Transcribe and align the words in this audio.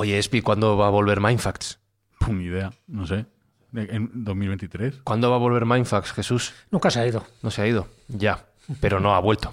Oye, 0.00 0.16
Espi, 0.16 0.42
¿cuándo 0.42 0.76
va 0.76 0.86
a 0.86 0.90
volver 0.90 1.20
Mindfacts? 1.20 1.80
Pum, 2.20 2.38
ni 2.38 2.44
idea, 2.44 2.70
no 2.86 3.04
sé. 3.04 3.26
¿En 3.74 4.10
2023? 4.24 5.00
¿Cuándo 5.02 5.28
va 5.28 5.34
a 5.34 5.40
volver 5.40 5.66
Mindfacts, 5.66 6.12
Jesús? 6.12 6.54
Nunca 6.70 6.88
se 6.88 7.00
ha 7.00 7.06
ido. 7.08 7.26
No 7.42 7.50
se 7.50 7.62
ha 7.62 7.66
ido. 7.66 7.88
Ya, 8.06 8.46
pero 8.80 9.00
no 9.00 9.12
ha 9.16 9.18
vuelto. 9.18 9.52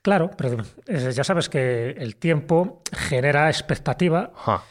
Claro, 0.00 0.30
pero 0.38 0.58
eh, 0.86 1.10
ya 1.12 1.24
sabes 1.24 1.48
que 1.48 1.90
el 1.90 2.14
tiempo 2.14 2.82
genera 2.92 3.48
expectativa 3.50 4.30
Ajá. 4.36 4.62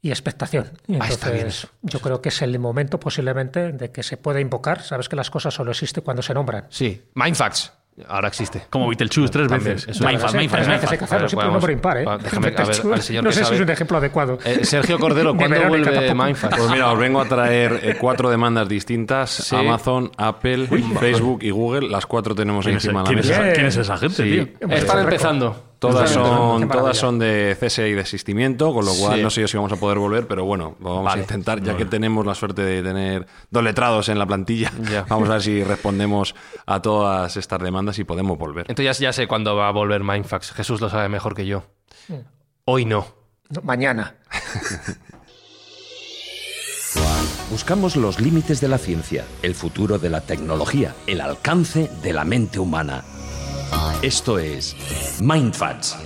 y 0.00 0.10
expectación. 0.10 0.70
Y 0.86 0.94
Ah, 0.94 1.08
está 1.08 1.30
bien 1.30 1.38
entonces, 1.46 1.64
eso. 1.64 1.68
yo 1.82 1.98
creo 2.00 2.22
que 2.22 2.28
es 2.28 2.40
el 2.42 2.56
momento 2.60 3.00
posiblemente 3.00 3.72
de 3.72 3.90
que 3.90 4.04
se 4.04 4.16
pueda 4.16 4.38
invocar. 4.38 4.80
Sabes 4.82 5.08
que 5.08 5.16
las 5.16 5.28
cosas 5.30 5.52
solo 5.54 5.72
existen 5.72 6.04
cuando 6.04 6.22
se 6.22 6.34
nombran. 6.34 6.66
Sí, 6.70 7.02
Mindfacts. 7.14 7.72
Ahora 8.08 8.28
existe. 8.28 8.62
Como 8.70 8.88
Beetlejuice 8.88 9.30
tres 9.30 9.48
También, 9.48 9.74
veces. 9.74 9.94
eso 9.96 10.04
Mindfuck, 10.06 10.32
veces 10.32 10.40
Mindfuck. 10.40 10.92
hay 10.92 10.98
que 10.98 11.04
hacerlo, 11.04 11.28
siempre 11.28 11.46
un 11.48 11.52
vamos. 11.52 11.62
número 11.62 11.72
impar, 11.72 11.96
¿eh? 11.98 12.04
Déjame- 12.22 12.46
a 12.48 12.64
ver, 12.64 12.92
al 12.94 13.02
señor 13.02 13.24
no 13.24 13.28
que 13.30 13.34
sé 13.34 13.40
si 13.40 13.44
sabe. 13.44 13.56
es 13.56 13.62
un 13.62 13.70
ejemplo 13.70 13.96
adecuado. 13.98 14.38
Eh, 14.46 14.64
Sergio 14.64 14.98
Cordero, 14.98 15.32
De 15.32 15.38
¿cuándo 15.38 15.56
Verónica 15.58 15.90
vuelve 15.90 16.06
tampoco. 16.06 16.24
Mindfacts? 16.24 16.56
Pues 16.56 16.70
mira, 16.70 16.90
os 16.90 16.98
vengo 16.98 17.20
a 17.20 17.24
traer 17.26 17.80
eh, 17.82 17.96
cuatro 18.00 18.30
demandas 18.30 18.66
distintas. 18.66 19.30
Sí. 19.30 19.54
Amazon, 19.56 20.10
Apple, 20.16 20.68
Facebook 20.98 21.42
y 21.42 21.50
Google. 21.50 21.88
Las 21.90 22.06
cuatro 22.06 22.34
tenemos 22.34 22.64
¿Quién 22.64 22.78
es, 22.78 22.84
encima 22.86 23.00
de 23.02 23.04
la 23.04 23.08
quién 23.08 23.18
es 23.18 23.28
mesa. 23.28 23.44
esa, 23.44 23.52
quién 23.54 23.66
es 23.66 23.76
esa 23.76 23.96
gente, 23.98 24.14
Sí. 24.16 24.22
tío? 24.58 24.68
Están 24.74 24.98
empezando. 25.00 25.64
Todas 25.82 26.10
son, 26.10 26.68
todas 26.68 26.96
son 26.96 27.18
de 27.18 27.56
cese 27.58 27.88
y 27.88 27.92
desistimiento, 27.92 28.72
con 28.72 28.84
lo 28.84 28.94
cual 28.94 29.16
Sí. 29.16 29.22
no 29.22 29.30
sé 29.30 29.40
yo 29.40 29.48
si 29.48 29.56
vamos 29.56 29.72
a 29.72 29.76
poder 29.76 29.98
volver, 29.98 30.28
pero 30.28 30.44
bueno, 30.44 30.76
lo 30.80 30.90
vamos 30.90 31.04
Vale. 31.06 31.20
a 31.20 31.24
intentar, 31.24 31.60
ya 31.60 31.76
que 31.76 31.84
tenemos 31.84 32.24
la 32.24 32.34
suerte 32.36 32.62
de 32.62 32.82
tener 32.82 33.26
dos 33.50 33.64
letrados 33.64 34.08
en 34.08 34.18
la 34.18 34.24
plantilla. 34.26 34.70
Ya. 34.90 35.02
Vamos 35.08 35.28
a 35.28 35.32
ver 35.32 35.42
si 35.42 35.64
respondemos 35.64 36.34
a 36.66 36.80
todas 36.80 37.36
estas 37.36 37.60
demandas 37.60 37.98
y 37.98 38.04
podemos 38.04 38.38
volver. 38.38 38.66
Entonces 38.68 38.96
ya, 38.98 39.06
ya 39.08 39.12
sé 39.12 39.26
cuándo 39.26 39.56
va 39.56 39.68
a 39.68 39.72
volver 39.72 40.04
Mindfacts. 40.04 40.52
Jesús 40.52 40.80
lo 40.80 40.88
sabe 40.88 41.08
mejor 41.08 41.34
que 41.34 41.46
yo. 41.46 41.64
Hoy 42.64 42.84
no. 42.84 43.04
No, 43.50 43.60
mañana. 43.62 44.14
Buscamos 47.50 47.96
los 47.96 48.20
límites 48.20 48.60
de 48.60 48.68
la 48.68 48.78
ciencia, 48.78 49.24
el 49.42 49.54
futuro 49.54 49.98
de 49.98 50.10
la 50.10 50.20
tecnología, 50.20 50.94
el 51.06 51.20
alcance 51.20 51.90
de 52.02 52.12
la 52.12 52.24
mente 52.24 52.58
humana. 52.58 53.04
Esto 54.02 54.38
es 54.38 54.74
Mindfats. 55.20 55.96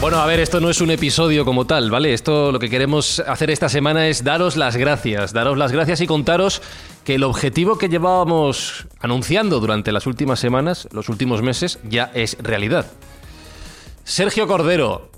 Bueno, 0.00 0.18
a 0.18 0.26
ver, 0.26 0.40
esto 0.40 0.60
no 0.60 0.68
es 0.68 0.80
un 0.80 0.90
episodio 0.90 1.44
como 1.44 1.66
tal, 1.66 1.90
¿vale? 1.90 2.12
Esto 2.12 2.52
lo 2.52 2.58
que 2.58 2.68
queremos 2.68 3.20
hacer 3.20 3.50
esta 3.50 3.68
semana 3.68 4.08
es 4.08 4.22
daros 4.22 4.56
las 4.56 4.76
gracias, 4.76 5.32
daros 5.32 5.56
las 5.56 5.72
gracias 5.72 6.00
y 6.00 6.06
contaros 6.06 6.60
que 7.04 7.14
el 7.14 7.22
objetivo 7.22 7.78
que 7.78 7.88
llevábamos 7.88 8.86
anunciando 9.00 9.60
durante 9.60 9.92
las 9.92 10.06
últimas 10.06 10.40
semanas, 10.40 10.88
los 10.92 11.08
últimos 11.08 11.42
meses, 11.42 11.78
ya 11.88 12.10
es 12.14 12.36
realidad. 12.40 12.86
Sergio 14.04 14.46
Cordero, 14.46 15.10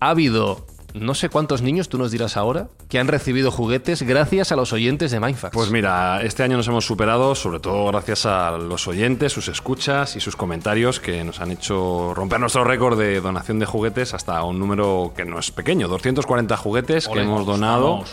ha 0.00 0.10
habido 0.10 0.66
no 0.94 1.14
sé 1.14 1.28
cuántos 1.28 1.62
niños, 1.62 1.88
tú 1.88 1.98
nos 1.98 2.10
dirás 2.10 2.36
ahora, 2.36 2.68
que 2.92 2.98
han 2.98 3.08
recibido 3.08 3.50
juguetes 3.50 4.02
gracias 4.02 4.52
a 4.52 4.56
los 4.56 4.74
oyentes 4.74 5.10
de 5.12 5.18
Mindfax. 5.18 5.54
Pues 5.54 5.70
mira, 5.70 6.20
este 6.20 6.42
año 6.42 6.58
nos 6.58 6.68
hemos 6.68 6.84
superado, 6.84 7.34
sobre 7.34 7.58
todo 7.58 7.86
gracias 7.86 8.26
a 8.26 8.50
los 8.58 8.86
oyentes, 8.86 9.32
sus 9.32 9.48
escuchas 9.48 10.14
y 10.14 10.20
sus 10.20 10.36
comentarios 10.36 11.00
que 11.00 11.24
nos 11.24 11.40
han 11.40 11.52
hecho 11.52 12.12
romper 12.12 12.38
nuestro 12.38 12.64
récord 12.64 12.98
de 12.98 13.22
donación 13.22 13.58
de 13.58 13.64
juguetes 13.64 14.12
hasta 14.12 14.44
un 14.44 14.58
número 14.58 15.14
que 15.16 15.24
no 15.24 15.38
es 15.38 15.50
pequeño, 15.50 15.88
240 15.88 16.54
juguetes 16.58 17.08
que 17.08 17.20
hemos 17.20 17.46
donado. 17.46 17.92
vamos. 17.92 18.12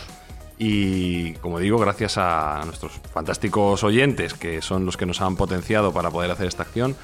Y 0.57 1.33
como 1.33 1.59
digo, 1.59 1.77
gracias 1.77 2.17
a 2.17 2.61
nuestros 2.63 2.93
fantásticos 3.13 3.83
oyentes, 3.83 4.33
que 4.33 4.61
son 4.61 4.85
los 4.85 4.95
que 4.95 5.05
nos 5.05 5.19
han 5.19 5.35
potenciado 5.35 5.91
para 5.91 6.09
poder 6.09 6.31
hacer 6.31 6.47
esta 6.47 6.63
acción. 6.63 6.95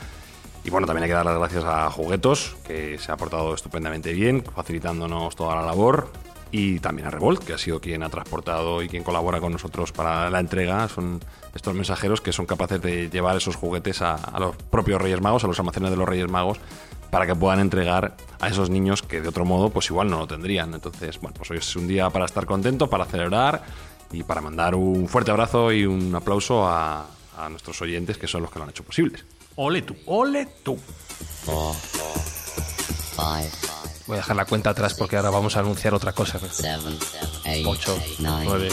Y 0.64 0.70
bueno, 0.70 0.88
también 0.88 1.04
hay 1.04 1.10
que 1.10 1.16
dar 1.16 1.26
las 1.26 1.38
gracias 1.38 1.66
a 1.66 1.92
Juguetos, 1.92 2.56
que 2.66 2.98
se 3.00 3.12
ha 3.12 3.18
portado 3.18 3.54
estupendamente 3.54 4.14
bien, 4.14 4.46
facilitándonos 4.46 5.36
toda 5.36 5.58
la 5.58 5.66
labor. 5.66 6.10
Y 6.52 6.80
también 6.80 7.08
a 7.08 7.12
Revolt, 7.12 7.44
que 7.44 7.54
ha 7.54 7.58
sido 7.58 7.82
quien 7.82 8.04
ha 8.04 8.10
transportado 8.10 8.82
y 8.82 8.88
quien 8.88 9.04
colabora 9.04 9.42
con 9.42 9.52
nosotros 9.52 9.92
para 9.92 10.30
la 10.30 10.40
entrega. 10.40 10.88
Son 10.88 11.20
estos 11.54 11.74
mensajeros 11.74 12.22
que 12.22 12.32
son 12.32 12.46
capaces 12.46 12.82
de 12.82 13.10
llevar 13.10 13.36
esos 13.36 13.56
juguetes 13.56 14.02
a, 14.02 14.16
a 14.16 14.40
los 14.40 14.56
propios 14.56 15.02
Reyes 15.02 15.22
Magos, 15.22 15.44
a 15.44 15.48
los 15.48 15.60
almacenes 15.60 15.90
de 15.92 15.98
los 15.98 16.08
Reyes 16.08 16.30
Magos, 16.30 16.60
para 17.10 17.26
que 17.26 17.36
puedan 17.36 17.60
entregar 17.60 18.16
a 18.40 18.48
esos 18.48 18.70
niños 18.70 19.02
que 19.02 19.22
de 19.22 19.28
otro 19.28 19.46
modo 19.46 19.70
pues 19.70 19.90
igual 19.90 20.10
no 20.10 20.20
lo 20.20 20.28
tendrían. 20.28 20.74
Entonces, 20.74 21.20
bueno, 21.20 21.36
pues 21.38 21.52
hoy 21.52 21.58
es 21.58 21.76
un 21.76 21.88
día 21.88 22.10
para 22.10 22.26
estar 22.26 22.46
contentos, 22.46 22.88
para 22.90 23.06
celebrar 23.06 23.64
y 24.12 24.24
para 24.24 24.42
mandar 24.42 24.76
un 24.76 25.08
fuerte 25.08 25.32
abrazo 25.32 25.72
y 25.72 25.86
un 25.86 26.14
aplauso 26.16 26.66
a, 26.66 27.06
a 27.38 27.50
nuestros 27.50 27.82
oyentes 27.82 28.18
que 28.18 28.28
son 28.28 28.42
los 28.42 28.52
que 28.52 28.60
lo 28.60 28.64
han 28.64 28.70
hecho 28.70 28.84
posibles. 28.84 29.26
Ole 29.56 29.82
tú, 29.82 29.96
ole 30.06 30.48
tú. 30.64 30.78
Voy 34.08 34.16
a 34.16 34.18
dejar 34.18 34.36
la 34.36 34.46
cuenta 34.46 34.70
atrás 34.70 34.94
porque 34.94 35.18
ahora 35.18 35.32
vamos 35.32 35.56
a 35.58 35.60
anunciar 35.62 35.94
otra 35.94 36.14
cosa. 36.14 36.40
Ocho, 37.66 37.98
nueve. 38.20 38.70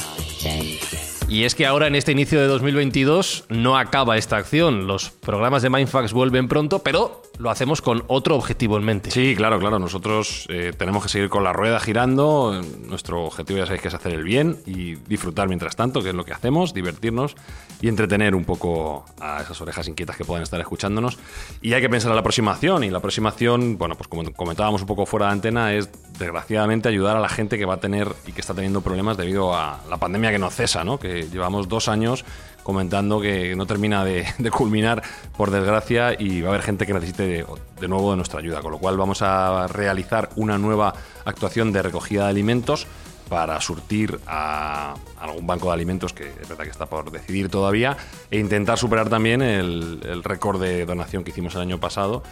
Y 1.33 1.45
es 1.45 1.55
que 1.55 1.65
ahora 1.65 1.87
en 1.87 1.95
este 1.95 2.13
inicio 2.13 2.39
de 2.39 2.47
2022 2.47 3.47
no 3.49 3.79
acaba 3.79 4.19
esta 4.19 4.37
acción. 4.37 4.87
Los 4.87 5.09
programas 5.09 5.63
de 5.63 5.71
Mindfax 5.71 6.13
vuelven 6.13 6.47
pronto, 6.47 6.81
pero 6.81 7.23
lo 7.39 7.49
hacemos 7.49 7.81
con 7.81 8.05
otro 8.09 8.37
objetivo 8.37 8.77
en 8.77 8.85
mente. 8.85 9.11
Sí, 9.11 9.35
claro, 9.35 9.59
claro. 9.59 9.79
Nosotros 9.79 10.47
eh, 10.51 10.75
tenemos 10.77 11.03
que 11.03 11.09
seguir 11.09 11.31
con 11.31 11.43
la 11.43 11.55
rueda 11.55 11.81
girando. 11.81 12.61
Nuestro 12.87 13.25
objetivo 13.25 13.61
ya 13.61 13.65
sabéis 13.65 13.81
que 13.81 13.89
es 13.89 13.95
hacer 13.95 14.13
el 14.13 14.25
bien 14.25 14.59
y 14.67 14.97
disfrutar 14.97 15.49
mientras 15.49 15.75
tanto, 15.75 16.03
que 16.03 16.11
es 16.11 16.15
lo 16.15 16.27
que 16.27 16.35
hacemos, 16.35 16.75
divertirnos 16.75 17.35
y 17.81 17.89
entretener 17.89 18.35
un 18.35 18.45
poco 18.45 19.07
a 19.19 19.41
esas 19.41 19.59
orejas 19.63 19.89
inquietas 19.89 20.19
que 20.19 20.27
pueden 20.27 20.43
estar 20.43 20.61
escuchándonos. 20.61 21.19
Y 21.63 21.73
hay 21.73 21.81
que 21.81 21.89
pensar 21.89 22.11
en 22.11 22.17
la 22.17 22.21
aproximación. 22.21 22.85
Y 22.85 22.91
la 22.91 22.99
aproximación, 22.99 23.79
bueno, 23.79 23.97
pues 23.97 24.07
como 24.07 24.31
comentábamos 24.35 24.83
un 24.83 24.87
poco 24.87 25.07
fuera 25.07 25.27
de 25.27 25.33
antena, 25.33 25.73
es 25.73 25.89
desgraciadamente 26.19 26.91
ayudar 26.91 27.17
a 27.17 27.21
la 27.21 27.31
gente 27.31 27.57
que 27.57 27.65
va 27.65 27.75
a 27.75 27.81
tener 27.81 28.09
y 28.27 28.33
que 28.33 28.43
está 28.43 28.53
teniendo 28.53 28.83
problemas 28.83 29.17
debido 29.17 29.55
a 29.55 29.81
la 29.89 29.97
pandemia 29.97 30.31
que 30.31 30.39
no 30.39 30.51
cesa, 30.51 30.85
¿no? 30.85 30.99
Que 30.99 31.22
llevamos 31.31 31.69
dos 31.69 31.89
años 31.89 32.25
comentando 32.63 33.21
que 33.21 33.57
no 33.57 33.67
termina 33.67 34.05
de, 34.05 34.25
culminar, 34.51 35.03
por 35.37 35.51
desgracia, 35.51 36.15
y 36.19 36.41
va 36.41 36.49
a 36.49 36.53
haber 36.53 36.63
gente 36.63 36.87
que 36.87 36.95
necesite 36.95 37.45
de, 37.81 37.89
nuevo 37.89 38.11
de 38.11 38.17
nuestra 38.17 38.41
ayuda. 38.41 38.61
Con 38.61 38.73
lo 38.73 38.79
cual 38.79 38.97
vamos 38.97 39.23
a 39.23 39.67
realizar 39.69 40.31
una 40.37 40.59
nueva 40.59 40.95
actuación 41.25 41.73
de 41.73 41.83
recogida 41.83 42.25
de 42.25 42.31
alimentos 42.31 42.87
para 43.29 43.61
surtir 43.61 44.21
a 44.27 44.95
algún 45.19 45.47
banco 45.47 45.69
de 45.69 45.73
alimentos 45.73 46.13
que 46.13 46.29
es 46.29 46.49
verdad 46.49 46.65
que 46.65 46.71
está 46.71 46.87
por 46.87 47.11
decidir 47.11 47.49
todavía 47.49 47.97
e 48.31 48.39
intentar 48.39 48.77
superar 48.77 49.09
también 49.09 49.41
el 49.41 50.23
récord 50.23 50.61
de 50.61 50.85
donación 50.85 51.25
que 51.25 51.31
hicimos 51.31 51.55
el 51.55 51.63
año 51.63 51.81
pasado. 51.81 52.23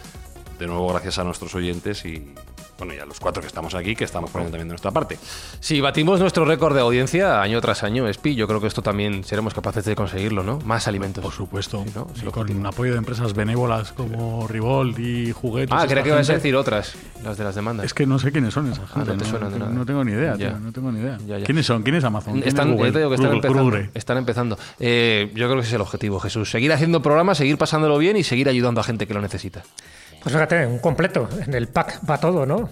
De 0.59 0.67
nuevo, 0.67 0.87
gracias 0.89 1.17
a 1.17 1.23
nuestros 1.23 1.55
oyentes 1.55 2.05
y, 2.05 2.35
bueno, 2.81 2.95
y 2.95 2.97
a 2.99 3.05
los 3.05 3.19
cuatro 3.19 3.41
que 3.41 3.47
estamos 3.47 3.75
aquí, 3.75 3.95
que 3.95 4.05
estamos 4.05 4.31
poniendo 4.31 4.51
también 4.53 4.67
de 4.67 4.71
nuestra 4.71 4.89
parte. 4.89 5.19
Si 5.59 5.79
batimos 5.81 6.19
nuestro 6.19 6.45
récord 6.45 6.73
de 6.73 6.81
audiencia 6.81 7.39
año 7.39 7.61
tras 7.61 7.83
año, 7.83 8.07
Espi, 8.07 8.33
yo 8.33 8.47
creo 8.47 8.59
que 8.59 8.65
esto 8.65 8.81
también 8.81 9.23
seremos 9.23 9.53
capaces 9.53 9.85
de 9.85 9.95
conseguirlo, 9.95 10.41
¿no? 10.41 10.57
Más 10.65 10.87
alimentos. 10.87 11.23
Por 11.23 11.31
supuesto. 11.31 11.83
Sí, 11.85 11.91
¿no? 11.93 12.07
Sí, 12.15 12.25
con 12.25 12.49
un 12.49 12.65
apoyo 12.65 12.93
de 12.93 12.97
empresas 12.97 13.33
benévolas 13.35 13.91
como 13.91 14.47
Revolt 14.47 14.97
y 14.97 15.31
Juguetes. 15.31 15.69
Ah, 15.77 15.85
creía 15.87 16.01
que 16.01 16.09
ibas 16.09 16.27
a 16.31 16.33
decir 16.33 16.55
otras, 16.55 16.95
las 17.23 17.37
de 17.37 17.43
las 17.43 17.53
demandas. 17.53 17.85
Es 17.85 17.93
que 17.93 18.07
no 18.07 18.17
sé 18.17 18.31
quiénes 18.31 18.51
son 18.55 18.71
esas 18.71 18.89
Ah, 18.95 18.99
no 18.99 19.05
gente. 19.05 19.25
te 19.25 19.29
suenan 19.29 19.53
de 19.53 19.59
nada. 19.59 19.71
no 19.71 19.85
tengo 19.85 20.03
ni 20.03 20.13
idea, 20.13 20.35
tío, 20.35 20.57
no 20.59 20.71
tengo 20.71 20.91
ni 20.91 21.01
idea. 21.01 21.19
Ya, 21.27 21.37
ya. 21.37 21.45
¿Quiénes 21.45 21.67
son? 21.67 21.83
¿Quién 21.83 21.97
es 21.97 22.03
Amazon? 22.03 22.33
¿Quién 22.33 22.47
Están, 22.47 22.69
es 22.71 22.75
Google? 22.77 22.91
digo 22.93 23.09
que 23.09 23.15
están 23.15 23.27
Google, 23.31 23.37
empezando. 23.47 23.63
Google. 23.63 23.89
Están 23.93 24.17
empezando. 24.17 24.57
Eh, 24.79 25.29
yo 25.35 25.45
creo 25.45 25.55
que 25.57 25.59
ese 25.61 25.69
es 25.69 25.73
el 25.75 25.81
objetivo, 25.81 26.19
Jesús. 26.19 26.49
Seguir 26.49 26.73
haciendo 26.73 27.03
programas, 27.03 27.37
seguir 27.37 27.59
pasándolo 27.59 27.99
bien 27.99 28.17
y 28.17 28.23
seguir 28.23 28.49
ayudando 28.49 28.81
a 28.81 28.83
gente 28.83 29.05
que 29.05 29.13
lo 29.13 29.21
necesita. 29.21 29.61
Pues 30.21 30.35
fíjate, 30.35 30.67
un 30.67 30.77
completo. 30.77 31.27
En 31.45 31.53
el 31.55 31.67
pack 31.67 32.01
va 32.07 32.19
todo, 32.19 32.45
¿no? 32.45 32.69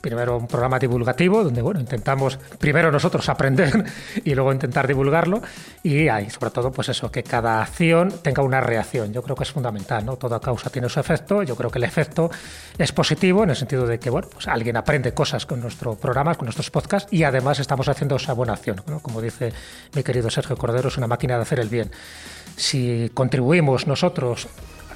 Primero 0.00 0.36
un 0.36 0.46
programa 0.46 0.78
divulgativo 0.78 1.42
donde, 1.42 1.60
bueno, 1.60 1.80
intentamos 1.80 2.38
primero 2.60 2.92
nosotros 2.92 3.28
aprender 3.28 3.84
y 4.24 4.36
luego 4.36 4.52
intentar 4.52 4.86
divulgarlo. 4.86 5.42
Y 5.82 6.06
hay, 6.06 6.30
sobre 6.30 6.52
todo, 6.52 6.70
pues 6.70 6.88
eso, 6.90 7.10
que 7.10 7.24
cada 7.24 7.60
acción 7.60 8.12
tenga 8.22 8.44
una 8.44 8.60
reacción. 8.60 9.12
Yo 9.12 9.20
creo 9.24 9.34
que 9.34 9.42
es 9.42 9.50
fundamental, 9.50 10.06
¿no? 10.06 10.16
Toda 10.16 10.38
causa 10.38 10.70
tiene 10.70 10.88
su 10.88 11.00
efecto. 11.00 11.42
Yo 11.42 11.56
creo 11.56 11.72
que 11.72 11.78
el 11.78 11.84
efecto 11.84 12.30
es 12.78 12.92
positivo 12.92 13.42
en 13.42 13.50
el 13.50 13.56
sentido 13.56 13.84
de 13.84 13.98
que, 13.98 14.08
bueno, 14.08 14.28
pues 14.32 14.46
alguien 14.46 14.76
aprende 14.76 15.12
cosas 15.12 15.44
con 15.44 15.60
nuestro 15.60 15.96
programa, 15.96 16.36
con 16.36 16.46
nuestros 16.46 16.70
podcasts 16.70 17.12
y 17.12 17.24
además 17.24 17.58
estamos 17.58 17.88
haciendo 17.88 18.14
esa 18.14 18.32
buena 18.32 18.52
acción. 18.52 18.80
Como 19.02 19.20
dice 19.20 19.52
mi 19.92 20.04
querido 20.04 20.30
Sergio 20.30 20.56
Cordero, 20.56 20.86
es 20.86 20.96
una 20.98 21.08
máquina 21.08 21.34
de 21.34 21.42
hacer 21.42 21.58
el 21.58 21.68
bien. 21.68 21.90
Si 22.54 23.10
contribuimos 23.12 23.88
nosotros 23.88 24.46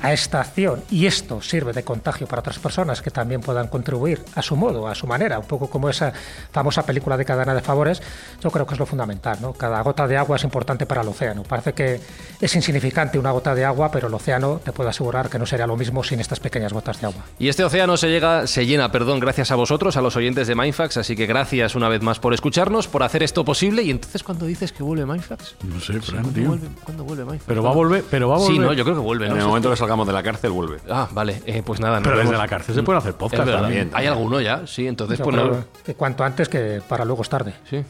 a 0.03 0.13
esta 0.13 0.41
acción 0.41 0.83
y 0.91 1.07
esto 1.07 1.43
sirve 1.43 1.73
de 1.73 1.83
contagio 1.83 2.27
para 2.27 2.41
otras 2.41 2.59
personas 2.59 3.03
que 3.03 3.11
también 3.11 3.41
puedan 3.41 3.69
contribuir 3.69 4.23
a 4.35 4.43
su 4.43 4.57
modo, 4.57 4.89
a 4.89 4.95
su 4.95 5.07
manera, 5.07 5.39
un 5.39 5.47
poco 5.47 5.69
como 5.69 5.89
esa 5.89 6.13
famosa 6.53 6.85
película 6.85 7.17
de 7.17 7.25
cadena 7.25 7.55
de 7.55 7.61
favores, 7.61 8.03
yo 8.43 8.51
creo 8.51 8.67
que 8.67 8.75
es 8.75 8.81
lo 8.81 8.87
fundamental. 8.87 9.39
¿no? 9.41 9.53
Cada 9.53 9.81
gota 9.83 10.07
de 10.07 10.17
agua 10.17 10.37
es 10.37 10.45
importante 10.45 10.87
para 10.87 11.03
el 11.03 11.09
océano. 11.09 11.43
Parece 11.43 11.73
que 11.73 12.01
es 12.41 12.55
insignificante 12.55 13.19
una 13.19 13.31
gota 13.31 13.55
de 13.55 13.65
agua, 13.65 13.91
pero 13.91 14.09
el 14.09 14.15
océano 14.15 14.61
te 14.65 14.73
puedo 14.73 14.89
asegurar 14.89 15.29
que 15.29 15.39
no 15.39 15.47
sería 15.47 15.67
lo 15.67 15.77
mismo 15.77 16.03
sin 16.03 16.21
estas 16.21 16.41
pequeñas 16.41 16.73
gotas 16.73 17.01
de 17.01 17.07
agua. 17.07 17.25
Y 17.39 17.49
este 17.49 17.65
océano 17.65 17.97
se, 17.97 18.09
llega, 18.09 18.47
se 18.47 18.67
llena 18.67 18.91
perdón, 18.91 19.21
gracias 19.21 19.51
a 19.51 19.57
vosotros, 19.57 19.97
a 19.97 20.03
los 20.03 20.17
oyentes 20.17 20.47
de 20.49 20.55
Mindfax, 20.55 20.97
así 20.97 21.17
que 21.17 21.27
gracias 21.27 21.75
una 21.75 21.89
vez 21.89 22.03
más 22.03 22.19
por 22.19 22.35
escucharnos, 22.35 22.89
por 22.89 23.03
hacer 23.03 23.23
esto 23.23 23.45
posible. 23.45 23.83
Y 23.83 23.91
entonces, 23.91 24.23
¿cuándo 24.23 24.47
dices 24.47 24.73
que 24.73 24.83
vuelve 24.83 25.07
Mindfax? 25.07 25.57
No 25.65 25.81
sé, 25.81 26.01
Fran, 26.01 26.23
¿Cuándo 26.23 26.33
tío. 26.33 26.49
vuelve, 26.49 26.69
¿cuándo 26.85 27.05
vuelve 27.05 27.25
Mindfax? 27.25 27.45
Pero 27.47 27.63
va 27.63 27.71
a 27.71 27.75
volver, 27.75 28.05
pero 28.11 28.29
va 28.29 28.37
a 28.37 28.39
volver. 28.39 28.55
Sí, 28.55 28.59
no, 28.59 28.73
yo 28.73 28.85
creo 28.85 28.97
que 28.97 29.03
vuelve. 29.03 29.27
En 29.27 29.33
¿no? 29.35 29.39
el 29.39 29.47
momento 29.47 29.71
que 29.71 29.77
salgamos 29.91 30.07
de 30.07 30.13
la 30.13 30.23
cárcel, 30.23 30.53
vuelve. 30.53 30.79
Ah, 30.89 31.09
vale, 31.11 31.43
eh, 31.47 31.63
pues 31.65 31.81
nada. 31.81 32.01
Pero 32.01 32.17
desde 32.17 32.37
la 32.37 32.47
cárcel 32.47 32.77
se 32.77 32.83
puede 32.85 32.99
hacer 33.01 33.15
podcast 33.15 33.51
también. 33.51 33.91
Hay 33.93 34.07
alguno 34.07 34.41
ya, 34.41 34.65
sí, 34.65 34.87
entonces 34.87 35.21
pues 35.21 35.35
no. 35.35 35.65
que 35.85 35.95
cuanto 35.95 36.23
antes 36.23 36.49
que 36.49 36.81
para 36.89 37.05
luego 37.05 37.23
es 37.23 37.29
tarde. 37.29 37.55
Sí. 37.69 37.85